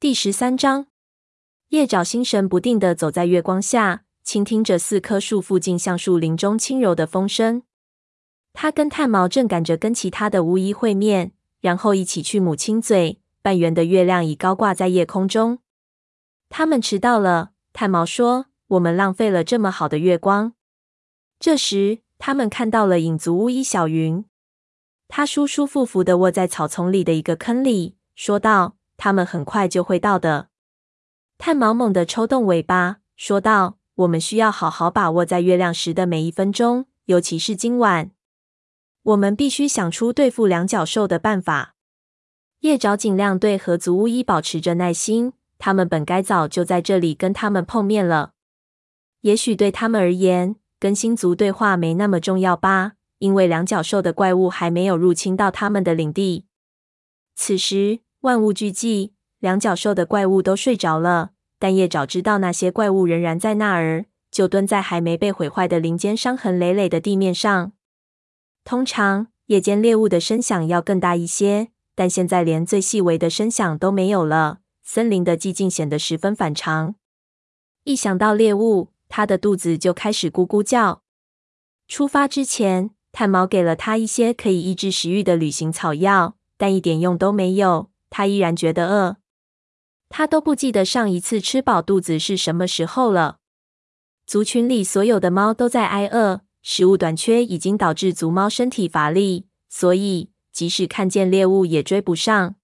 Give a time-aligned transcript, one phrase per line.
[0.00, 0.86] 第十三章，
[1.68, 7.64] 叶爪心神不定地走在月光下，倾听着四棵树附近橡树林中轻柔的风声。
[8.54, 13.20] 他跟炭毛正赶着跟其他的巫医会面，然后一起去母亲嘴。
[13.42, 15.58] 半圆的月亮已高挂在夜空中。
[16.48, 20.54] 他们迟到了，炭毛说：“我们浪费了这么好的月光。”
[21.38, 24.24] 这时，他们看到了影族巫医小云，
[25.08, 28.78] 他舒舒服服地卧在草丛里的一个坑里，说道。
[29.02, 30.50] 他们很快就会到的。
[31.38, 38.10] 炭毛猛地抽动尾巴，说道：“我们需要好好把握在月亮时的每一分钟，尤其是今晚。
[39.02, 41.76] 我们必须想出对付两脚兽的办法。”
[42.60, 48.34] 叶爪尽量对河族巫医保持着耐心，他们本该早就在这里跟他们碰面了。
[49.22, 56.44] 也许对他们而言，跟星族对话没那么重要吧，因为两脚兽的怪物还没有入侵到他们的领地。
[57.34, 67.72] 此时，万物俱寂，两脚兽的怪物都睡着了，但叶爪知道那些怪物仍然在那儿，就蹲在还没被毁坏的林间伤痕累累的地面上。
[68.62, 74.58] 通常夜间猎物的声响要更大一些，但现在连最细微的声响都没有了。
[74.82, 76.96] 森林的寂静显得十分反常。
[77.84, 81.02] 一想到猎物，他的肚子就开始咕咕叫。
[81.88, 87.88] 出发之前，炭毛给了他一些可以抑制食欲的旅行草药，但一点用都没有。
[88.10, 89.16] 他依然觉得饿，
[90.08, 93.38] 他都不记得上一次吃饱肚子是什么时候了。
[94.26, 102.56] 族群里所有的猫都在挨饿，食物短缺已经导致族猫身体乏力，所以即使看见猎物也追不上。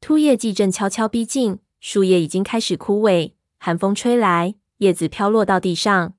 [0.00, 6.14] 秃叶季正悄悄逼近，树叶已经开始枯萎，寒风吹来，叶子飘落到地上。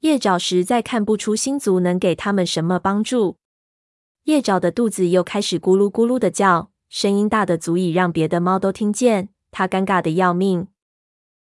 [0.00, 3.38] 叶爪实在看不出新族能给他们什么帮助。
[4.24, 6.69] 叶爪的肚子又开始咕噜咕噜的叫。
[6.90, 10.66] 声音大得足以让别的猫都听见，它尴尬的要命。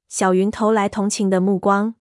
[0.09, 1.93] 小云投来同情的目光。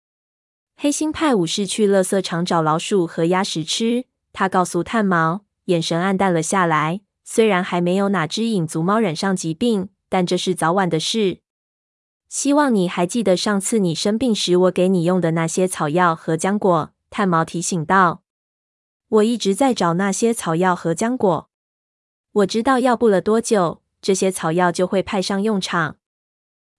[0.77, 7.01] 黑心派武士去垃圾场找老鼠和鸭食吃，他告诉炭毛，眼神黯淡了下来。
[7.25, 11.41] 虽然还没有哪只影族猫染上疾病，但这是早晚的事。
[12.29, 16.93] 希望你还记得上次你生病时我给你用的那些草药和浆果。
[17.11, 18.23] 炭毛提醒道
[19.09, 21.49] ：“我一直在找那些草药和浆果。”
[22.35, 25.99] 我知道，要不了多久，这些草药就会派上用场。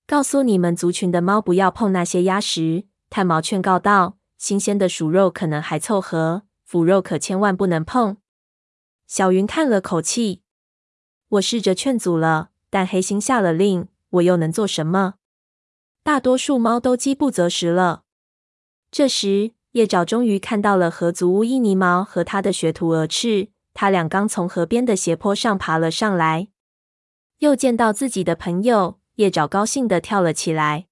[0.06, 2.88] 告诉你们族群的猫不要碰那些鸭食。
[3.10, 8.18] 炭毛劝告道：“新鲜的鼠肉可能还凑合，腐肉可千万不能碰。”
[9.08, 10.42] 小云叹了口气
[11.30, 15.14] ：“我试着劝阻了，但黑心下了令，我又能做什么？
[16.04, 18.04] 大多数猫都饥不择食了。”
[18.92, 23.48] 这时，叶爪终于看到了河族巫医泥毛和他的学徒蛾翅。
[23.76, 26.48] 他俩刚从河边的斜坡上爬了上来，
[27.40, 30.88] 又见到自己的朋友，叶爪高兴地跳了起来。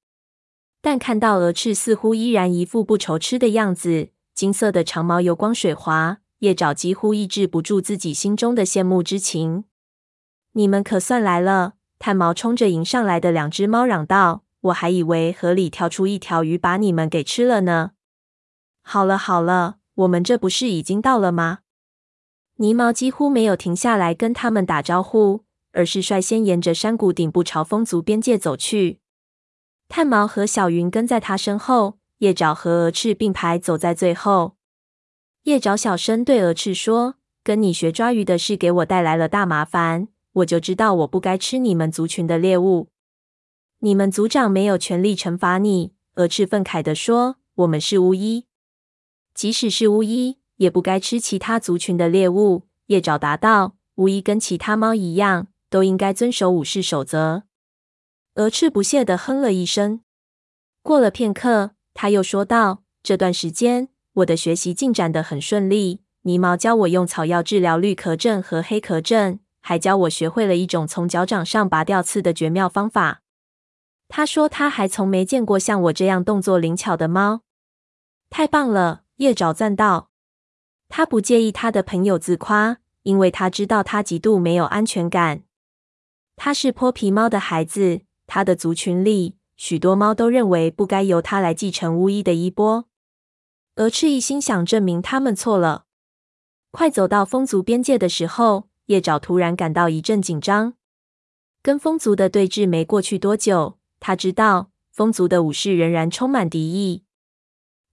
[0.81, 9.63] 但看到鹅翅似乎依然一副不愁吃的样子，金色的长毛油光水滑，叶爪几乎抑制不住自己心中的羡慕之情。
[10.51, 11.75] 你们可算来了！
[11.97, 17.91] 炭毛冲着迎上来的两只猫嚷道：“我还以为河里跳出一条鱼把你们给吃了呢。”
[18.83, 21.59] 好了好了，我们这不是已经到了吗？
[22.57, 28.99] 泥毛几乎没有停下来跟他们打招呼，而是率先沿着山谷顶部朝风族边界走去。
[29.89, 34.55] 炭毛和小云跟在他身后，叶爪和蛾翅并排走在最后。
[35.43, 42.89] 叶爪小声对蛾翅说：“跟你学抓鱼的事给我带来了大麻烦，我就知道我不该吃你们族群的猎物。
[43.79, 48.45] 你们族长没有权利惩罚你。”鹅翅愤慨地说：“我们是巫医，
[49.33, 52.63] 即使是巫医。”也不该吃其他族群的猎物。
[52.87, 57.43] 叶爪答道：“无疑跟其他猫一样，都应该遵守武士守则。”
[58.35, 60.01] 鹅翅不屑地哼了一声。
[60.81, 66.01] 过了片刻，他又说道：“这段时间，我的学习进展得很顺利。
[66.23, 73.21] 泥毛教我用草药治疗绿壳症和黑壳症，还教我学会了一种从脚掌上拔掉刺的绝妙方法。
[74.07, 77.41] 他说他还从没见过像我这样动作灵巧的猫。
[78.29, 80.12] 太棒了！”叶爪赞道。
[80.95, 85.41] 他不介意他的朋友自夸，因为他知道他极度没有安全感。
[86.35, 92.87] 他是泼皮猫的孩子，他的族群里许多猫都认为不该由他来继承巫医的衣钵。
[93.77, 95.85] 蛾翅一心想证明他们错了。
[96.69, 100.75] 快走到风族边界的时候，叶爪突然感到一阵紧张。
[101.63, 107.03] 跟风族的对峙没过去多久，他知道风族的武士仍然充满敌意。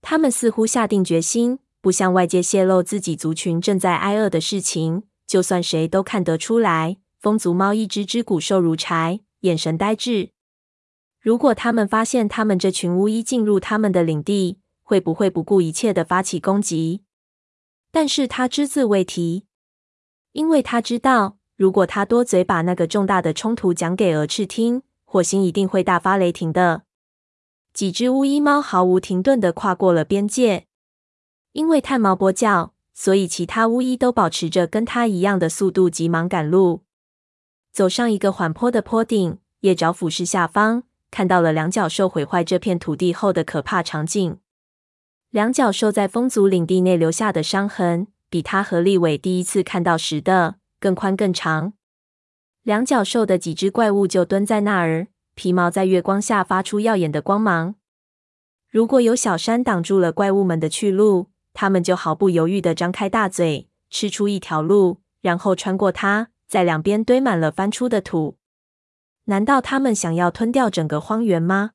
[0.03, 1.57] 他们似乎下定决心。
[1.81, 6.97] 不向外界泄露自己族群正在挨饿的事情，就算谁都看得出来。
[7.19, 10.31] 风族猫一只只骨瘦如柴，眼神呆滞。
[11.19, 17.03] 如果他们发现他们这群巫医进入他们的领地，会不会不顾一切的发起攻击？
[17.91, 19.45] 但是他只字未提，
[20.31, 26.83] 因为他知道，如果他多嘴把那个重大的冲突讲给蛾翅听，火星一定会大发雷霆的。
[27.73, 30.65] 几只巫医猫毫无停顿的跨过了边界，
[31.53, 36.83] 因为炭毛跛脚，所以其他巫医都保持着跟他一样的速度，急忙赶路。
[37.71, 44.37] 走上一个缓坡的坡顶，叶爪俯视下方，看到了两角兽毁坏这片土地后的可怕场景。
[45.29, 51.73] 两角兽在风族领地内留下的伤痕，比他和立伟第一次看到时的更宽更长。
[52.63, 55.07] 两角兽的几只怪物就蹲在那儿。
[55.33, 57.75] 皮毛在月光下发出耀眼的光芒。
[58.69, 68.37] 如果有小山挡住了怪物们的去路，他们就毫不犹豫地张开大嘴，吃出一条路，然后穿过它，在两边堆满了翻出的土。
[69.25, 71.71] 难道他们想要吞掉整个荒原吗？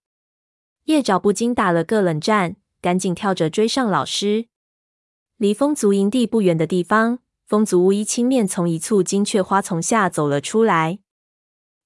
[0.85, 4.47] 叶爪不禁打了个冷战，赶紧跳着追上老师。
[5.37, 11.01] 离风族营地不远的地方，风族巫医青面从一簇金雀花丛下走了出来。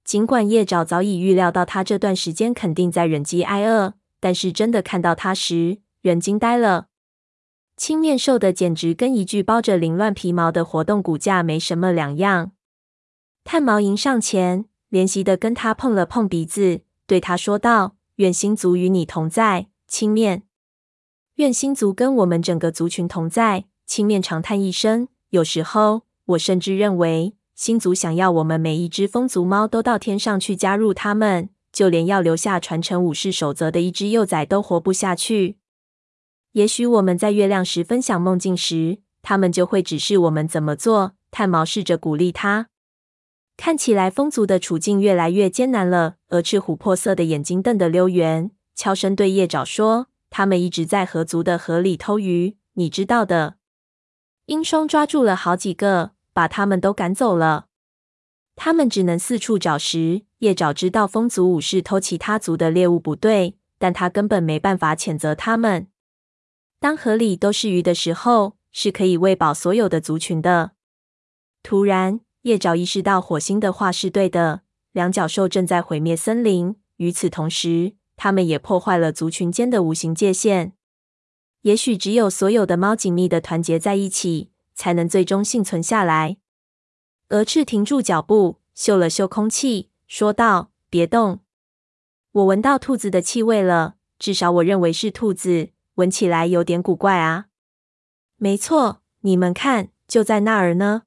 [0.04, 6.89] 尽管叶爪早已预料到他这段时间肯定在忍饥挨饿，但是真的看到他时，人惊呆了。
[7.80, 12.52] 青面瘦的简直跟一具包着凌乱皮毛的活动骨架没什么两样。
[13.42, 20.42] 炭毛迎上前，怜惜的跟他碰了碰鼻子，对他说道：“愿星族与你同在，青面。
[21.36, 27.32] 愿星族跟我们整个族群同在。”青面长叹一声，有时候我甚至认为。
[27.54, 35.56] 星族想要我们每一只风族猫都到天上去加入他们，就连要留下传承武士守则的一只幼崽都活不下去。
[36.52, 41.12] 也许我们在月亮时分享梦境时，他们就会指示我们怎么做。
[41.30, 42.68] 炭毛试着鼓励他。
[43.56, 46.16] 看起来风族的处境越来越艰难了。
[46.30, 53.56] 鹅翅琥珀色的眼睛瞪得溜圆，悄声对叶爪说：“他们一直在河族的河里偷鱼，你知道的。
[54.46, 57.66] 鹰双抓住了好几个。”把他们都赶走了。
[58.54, 60.22] 他们只能四处找食。
[60.38, 65.88] 叶爪知道风族武士偷其他族的猎物不对，但他根本没办法谴责他们。
[66.80, 70.72] 当河里都是鱼的时候，是可以喂饱所有的族群的。
[71.62, 76.74] 突然，叶爪意识到火星的话是对的，两角兽正在毁灭森林。
[76.96, 80.72] 与此同时，他们也破坏了族群间的无形界限。
[81.62, 84.50] 也许只有所有的猫紧密的团结在一起。
[84.72, 86.38] 才能最终幸存下来。
[87.28, 91.40] 鹅翅停住脚步，嗅了嗅空气，说道：“别动，
[92.32, 93.96] 我闻到兔子的气味了。
[94.18, 97.46] 至少我认为是兔子，闻起来有点古怪啊。
[98.36, 101.02] ”“没错，你们看，就在那儿呢。”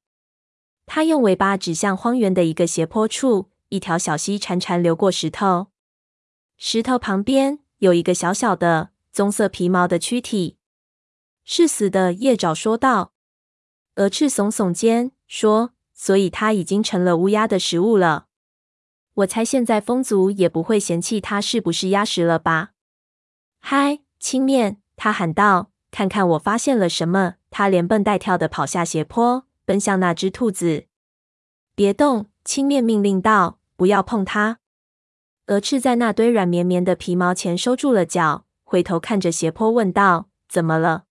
[0.85, 5.67] 他用尾巴指向荒原的一个斜坡处，一条小溪潺潺流过石头。
[6.57, 10.57] 石头旁边有一个小小的棕色皮毛的躯体，
[11.43, 12.13] 是死的。
[12.13, 13.13] 叶爪说道。
[13.95, 18.27] 鹅翅耸耸肩说：“所以它已经成了乌鸦的食物了。
[19.13, 22.71] 我猜现在风族也不会嫌弃它是不是鸭食了吧
[23.61, 30.85] ？”“嗨，青面！”他喊道，“看看我发现了什么！”他连蹦带跳的跑下斜坡，奔向那只兔子。
[31.75, 34.59] “别动！”青面命令道，“不要碰它。”
[35.47, 41.03] 鹅翅在那堆软绵绵的皮毛前收住了脚，回头看着斜坡问道：“怎么了？”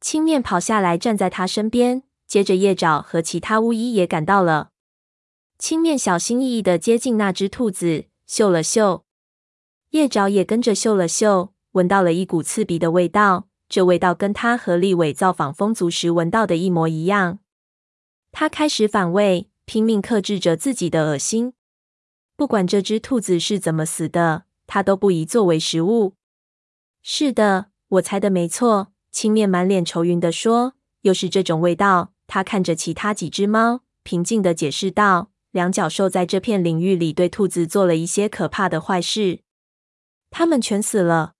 [0.00, 2.04] 青面跑下来，站在他身边。
[2.28, 4.70] 接着，叶爪和其他巫医也赶到了。
[5.58, 9.04] 青面小心翼翼地接近那只兔子，嗅了嗅。
[9.90, 13.48] 叶爪也跟着嗅了嗅，闻到了一股刺鼻的味道。
[13.68, 17.38] 这味道跟他和立伟造访风族时闻到的一模一样。
[18.32, 21.52] 他开始反胃，拼命克制着自己的恶心。
[22.36, 26.14] 不管这只兔子是怎么死的，他都不宜作为食物。
[27.00, 28.92] 是的，我猜的没错。
[29.12, 39.40] 青面满脸愁云地说：“又是这种味道。”他看着其他几只猫，平静地解释道：“两角兽在这片领域里对兔子做了一些可怕的坏事，
[40.30, 41.34] 它们全死了。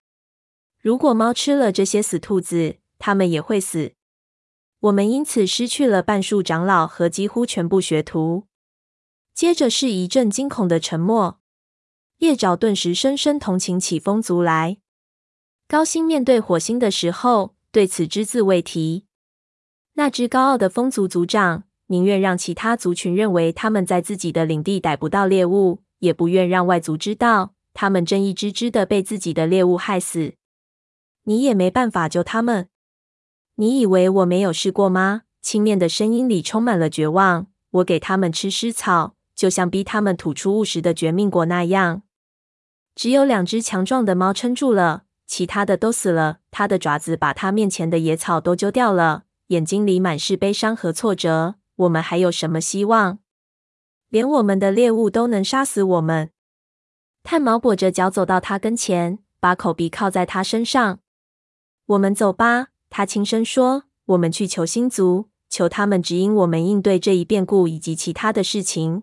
[0.81, 3.93] 如果猫吃了这些死兔子，它们也会死。
[4.81, 8.47] 我们因此失去了半数长老和几乎全部学徒。”
[9.35, 11.39] 接着是一阵惊恐的沉默。
[12.19, 14.79] 叶爪顿时深深同情起风族来。
[15.69, 19.07] 高星面对火星的时候，对此只字未提。
[19.95, 30.35] 那只高傲的风族族长宁愿让其他族群认为他们在自己的领地逮不到猎物，也不愿让外族知道他们正一只只的被自己的猎物害死。
[31.31, 32.69] 你也没办法救他们。
[33.55, 35.23] 你以为我没有试过吗？
[35.41, 37.47] 青面的声音里充满了绝望。
[37.71, 42.03] 我给他们吃尸草，就像逼他们吐出误食的绝命果那样。
[42.97, 46.39] 只有两只强壮的猫撑住了，其他的都死了。
[46.51, 51.55] 它的爪子把它面前的野草都揪掉了，眼睛里满是悲伤和挫折。
[51.77, 53.21] 我们还有什么希望？
[54.09, 56.31] 连我们的猎物都能杀死我们。
[57.23, 60.99] 炭毛跛着脚走到他跟前，把口鼻靠在他身上。
[61.91, 63.83] 我们走吧，他轻声说。
[64.07, 69.03] 我们去求星族，求他们指引我们应对这一变故以及其他的事情。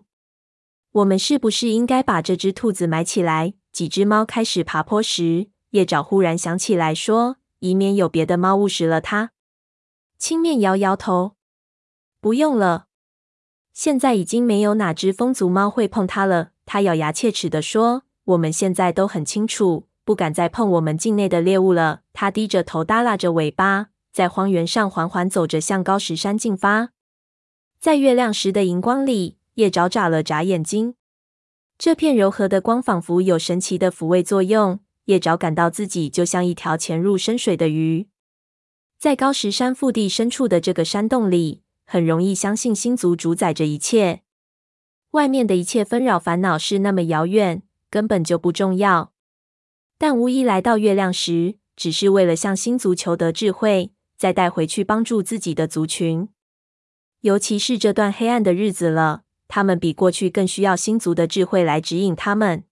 [0.92, 3.52] 我们是不是应该把这只兔子埋起来？
[3.72, 9.32] 几只猫开始爬坡时，叶爪忽然想起来说：“以免有别的猫误食了它。”
[10.18, 11.36] 青面摇摇头
[12.20, 12.86] ：“不用了，
[13.74, 26.92] 现在已经没有哪只风族猫会碰它了。”它咬牙切齿地说：“我们现在都很清楚，不敢再碰我们境内的猎物了。”它低着头，耷拉着尾巴，在荒原上缓缓走着，向高石山进发。
[27.78, 30.94] 在月亮时的荧光里，叶爪眨了眨眼睛。
[31.76, 38.08] 这片柔和的光仿佛有神奇的抚慰作用，叶爪感到自己就像一条潜入深水的鱼。
[38.98, 44.22] 在高石山腹地深处的这个山洞里，很容易相信星族主宰着一切。
[45.10, 49.12] 外面的一切纷扰烦恼是那么遥远，根本就不重要。
[49.98, 56.28] 但巫医来到月亮时，只是为了向星族求得智慧，再带回去帮助自己的族群。
[57.22, 59.22] 尤其是这段黑暗的日子了。
[59.48, 62.64] 他们比过去更需要星族的智慧来指引他们。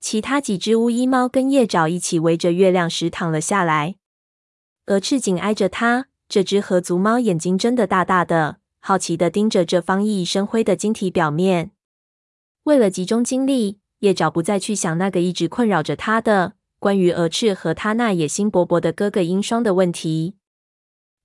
[0.00, 3.96] 其他几只巫医猫跟夜爪一起围着月亮石躺了下来，
[4.86, 6.06] 鹅翅紧挨着它。
[6.30, 11.72] 这只河族猫眼睛睁得大大的，好奇地盯着这方熠熠生辉的晶体表面。
[12.62, 20.36] 为了集中精力，叶爪不再去想那个一直困扰着他的关于蛾翅和他那野心勃勃的哥哥鹰双的问题。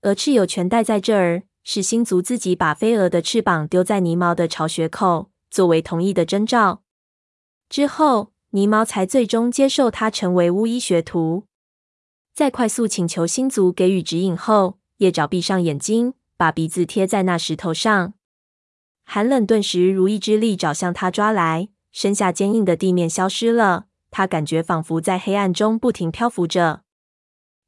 [0.01, 1.43] 蛾翅有权待在这儿。
[1.69, 6.81] 是星族自己把飞蛾的翅膀丢在泥猫的巢穴口，作为同意的征兆。
[7.67, 11.43] 之后，泥猫才最终接受他成为巫医学徒。
[12.33, 18.13] 在快速请求星族给予指引后，叶爪闭上眼睛，把鼻子贴在那石头上。
[19.03, 21.67] 寒冷顿时如一只利爪向他抓来，
[21.99, 23.85] 身下坚硬的地面消失了。
[24.11, 26.83] 他感觉仿佛在黑暗中不停漂浮着。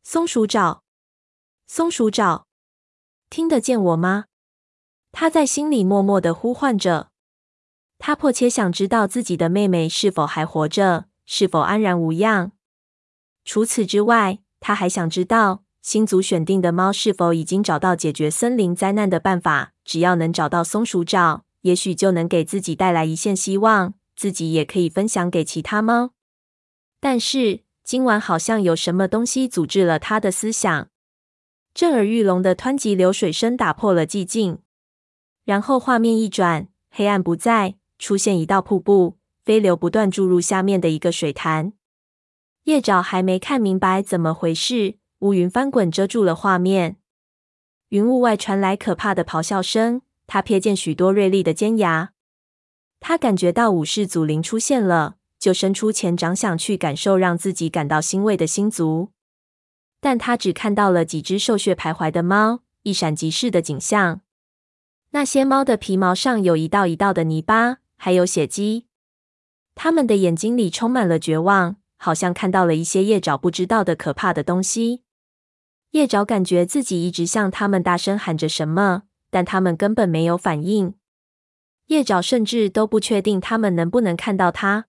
[0.03, 0.83] 松鼠爪，
[1.65, 2.45] 松鼠爪。
[3.31, 4.25] 听得见我吗？
[5.11, 7.09] 他在心里默默地呼唤着。
[7.97, 12.51] 他迫切想知道自己的妹妹是否还活着，是否安然无恙。
[13.43, 19.73] 除此之外，他还想知道星族选定的猫是否已经找到解决森林灾难的办法。
[19.83, 26.11] 只要能找到松鼠爪，也许就能给自己带来一线希望，自己也可以分享给其他猫。
[26.99, 30.89] 但是今晚好像有什么东西阻滞了他的思想。
[31.73, 34.57] 震耳欲聋的湍急流水声打破了寂静，
[35.45, 41.71] 然后画面一转，黑暗不再，出现一道瀑布，飞流不断注入下面的一个水潭。
[42.65, 46.97] 叶爪还没看明白怎么回事，乌云翻滚遮住了画面，
[47.87, 50.01] 云雾外传来可怕的咆哮声。
[50.27, 52.11] 他瞥见许多锐利的尖牙，
[52.99, 59.09] 他感觉到武士祖灵出现了，就伸出前掌想去感受让自己感到欣慰的星族。
[60.01, 64.21] 但他只看到了几只兽血徘徊的猫，一闪即逝的景象。
[65.11, 68.85] 那些猫的皮毛上有一道一道的泥巴，还有血迹。
[69.75, 75.03] 它们的眼睛里充满了绝望，好像看到了一些叶爪不知道的可怕的东西。
[75.91, 80.93] 叶爪感觉自己一直向他们大声喊着什么，但他们根本没有反应。
[81.89, 84.87] 叶爪甚至都不确定他们能不能看到它。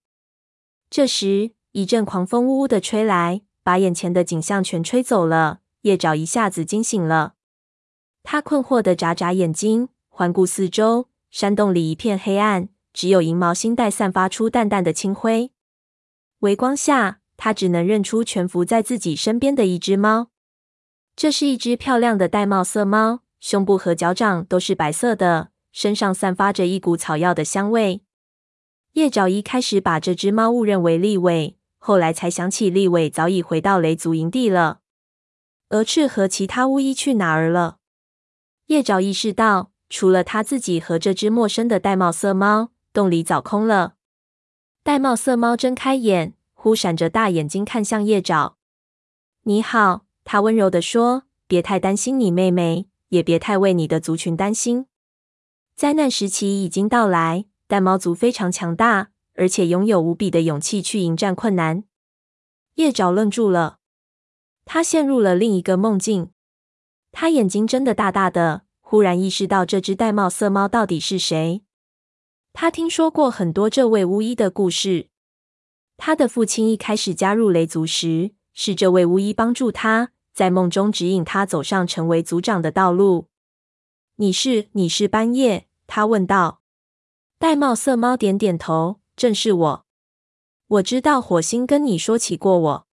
[0.89, 3.43] 这时，一阵狂风呜呜的吹来。
[3.63, 7.35] 把眼前的景象全吹走了，叶爪一下子惊醒了。
[8.23, 15.53] 他困惑地眨眨眼睛，环顾四周，山洞里一片黑暗，只有银毛星带散发出淡淡的青辉。
[16.39, 20.31] 微光下，他只能认出蜷伏在自己身边的一只猫。
[21.15, 28.03] 这是一只漂亮的玳瑁色猫，胸部和脚掌都是白色的，身上散发着一股草药的香味。
[28.95, 31.57] 叶爪一开始把这只猫误认为立伟。
[31.79, 34.81] 后来才想起，立伟早已回到雷族营地了。
[35.71, 37.79] 蛾翅和其他巫医去哪儿了？
[38.67, 43.95] 叶爪意识到，除了他自己和这只陌生的玳瑁色猫，洞里早空了。
[44.85, 48.57] 玳瑁色猫睁开眼，忽闪着大眼睛看向叶爪。
[49.45, 54.87] “你好。”他温柔地说，“别太担心你妹妹，也别太为你的族群担心。
[55.81, 61.85] 灾难时期已经到来，但猫族非常强大。”而且拥有无比的勇气去迎战困难。
[62.75, 63.79] 叶爪愣住了，
[64.67, 66.33] 他陷入了另一个梦境。
[67.11, 71.63] 他眼睛睁得大大的，忽然意识到这只玳瑁色猫到底是谁。
[72.53, 75.09] 他听说过很多这位巫医的故事。
[75.97, 83.29] 他的父亲一开始加入雷族时，是这位巫医帮助他在梦中指引他走上成为族长的道路。
[84.17, 85.69] 你是，你是班叶？
[85.93, 86.61] 他问道。
[87.41, 89.87] 玳瑁色猫点点头，正是我。
[90.69, 92.87] 我知道火星跟你说起过我。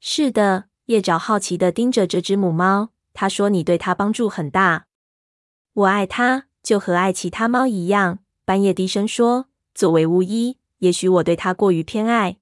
[0.00, 2.90] 是的，叶爪好奇地盯着这只母猫。
[3.14, 4.86] 他说你对它帮助很大。
[5.72, 8.18] 我爱它，就和爱其他猫一样。
[8.44, 12.36] 半夜低声说：“作为巫医，也许我对它过于偏爱。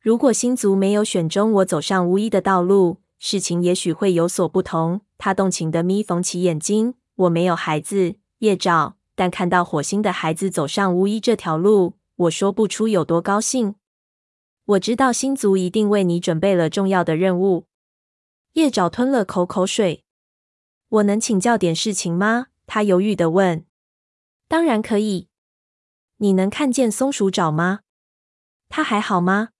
[0.00, 6.94] 如果星族没有选中我走上巫医的道路，事情也许会有所不同。”他动情的眯缝起眼睛。
[7.14, 11.94] 我没有孩子，叶爪，但看到火星的孩子走上巫医这条路。
[12.16, 13.76] 我说不出有多高兴。
[14.64, 17.66] 我知道星族一定为你准备了重要的任务。
[18.54, 20.04] 叶爪吞了口口水。
[20.88, 22.48] 我能请教点事情吗？
[22.66, 23.64] 他犹豫的问。
[24.48, 25.28] 当然可以。
[26.16, 27.80] 你能看见松鼠爪吗？
[28.68, 29.50] 他还好吗？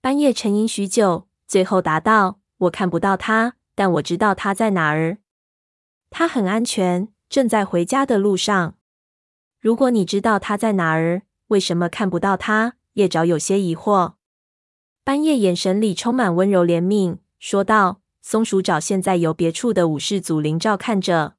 [0.00, 5.18] 班夜沉吟许久，最后答道：“我看不到他，但我知道他在哪儿。
[6.08, 8.76] 他很安全，正在回家的路上。
[9.60, 12.74] 如果你知道他在哪儿，为什么看不到他？
[12.94, 14.14] 叶爪有些疑惑。
[15.04, 21.36] 半夜眼神里充满温柔怜悯，说道：“松鼠爪现在由别处的武士祖灵照看着。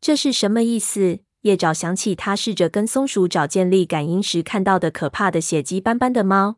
[0.00, 6.56] 这是什么意思？”叶爪想起他试着跟松鼠爪建立感应时看到的可怕的血迹斑斑的猫。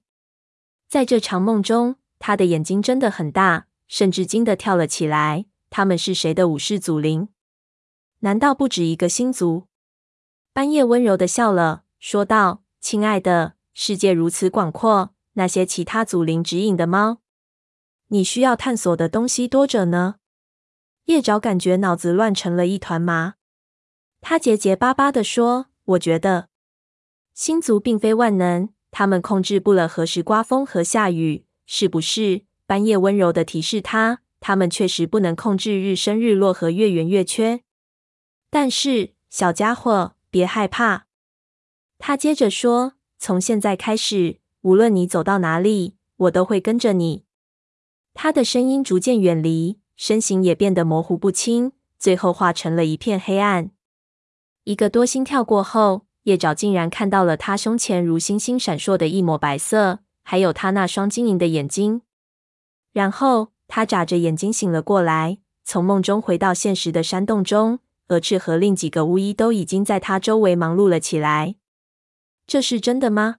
[0.88, 5.46] 在这场梦中，他的眼睛睁得很大，甚至惊得跳了起来。
[5.70, 7.28] 他们是谁的武士祖灵？
[8.24, 9.66] 难道不止一个星族？
[10.54, 11.84] 班叶温柔地笑了。
[11.98, 17.18] 说道：“亲爱的，世界如此广阔，那些其他祖灵指引的猫，
[18.08, 20.14] 你需要探索的东西多着呢。”
[21.04, 23.34] 叶爪感觉脑子乱成了一团麻。
[24.22, 26.48] 他结结巴巴地说：“我觉得
[27.34, 37.60] 星族并非万能，他们控制不了何时刮风和下雨，是不是？”班叶温柔地提示他：“他们确实不能控制日升日落和月圆月缺。
[38.54, 41.06] 但是，小家伙，别害怕。”
[41.98, 47.24] 他接着说：“从现在开始，无论你走到哪里，我都会跟着你。”
[48.14, 53.72] 他的声音逐渐远离，身形也变得模糊不清，最后化成了一片黑暗。
[54.62, 62.02] 一个多心跳过后，叶爪竟然看到了他胸前如星星闪烁的一抹白色，还有他那双晶莹的眼睛。
[62.92, 67.80] 然后他眨着眼睛醒了过来，从梦中回到现实的山洞中。
[68.08, 71.56] 蛾翅和另几个巫医都已经在他周围忙碌了起来。
[72.46, 73.36] 这是真的吗？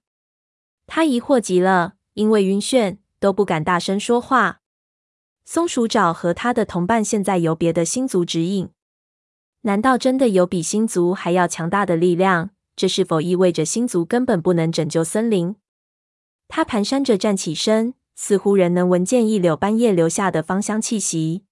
[0.86, 4.60] 他疑惑极了，因为晕眩都不敢大声说话。
[5.44, 8.70] 松鼠爪和他的同伴现在由别的星族指引，
[9.62, 12.50] 难道真的有比星族还要强大的力量？
[12.74, 15.56] 这是否意味着星族根本不能拯救森林？
[16.46, 21.45] 他蹒跚着站起身，似乎仍能闻见一缕斑叶留下的芳香气息。